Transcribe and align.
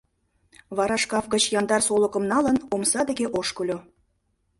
Вара 0.77 0.95
шкаф 1.03 1.25
гыч 1.33 1.43
яндар 1.59 1.81
солыкым 1.87 2.23
налын, 2.31 2.57
омса 2.73 3.01
деке 3.09 3.25
ошкыльо. 3.39 3.77